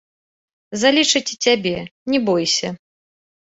[0.83, 1.75] Залічаць і цябе,
[2.15, 2.67] не бойся.